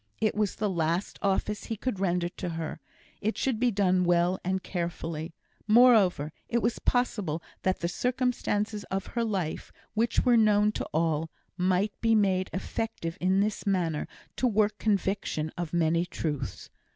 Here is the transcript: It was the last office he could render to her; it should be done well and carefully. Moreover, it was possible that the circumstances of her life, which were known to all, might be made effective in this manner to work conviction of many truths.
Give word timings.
It 0.19 0.33
was 0.33 0.55
the 0.55 0.67
last 0.67 1.19
office 1.21 1.65
he 1.65 1.75
could 1.77 1.99
render 1.99 2.27
to 2.27 2.49
her; 2.49 2.79
it 3.21 3.37
should 3.37 3.59
be 3.59 3.69
done 3.69 4.03
well 4.03 4.39
and 4.43 4.63
carefully. 4.63 5.35
Moreover, 5.67 6.31
it 6.49 6.59
was 6.63 6.79
possible 6.79 7.43
that 7.61 7.81
the 7.81 7.87
circumstances 7.87 8.83
of 8.85 9.05
her 9.13 9.23
life, 9.23 9.71
which 9.93 10.25
were 10.25 10.37
known 10.37 10.71
to 10.71 10.89
all, 10.91 11.29
might 11.55 11.93
be 12.01 12.15
made 12.15 12.49
effective 12.51 13.15
in 13.21 13.41
this 13.41 13.67
manner 13.67 14.07
to 14.37 14.47
work 14.47 14.79
conviction 14.79 15.51
of 15.55 15.71
many 15.71 16.05
truths. 16.07 16.71